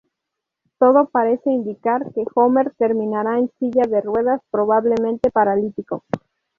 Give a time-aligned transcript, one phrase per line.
[0.79, 6.03] Todo parece indicar que Homer terminará en silla de ruedas, probablemente paralítico.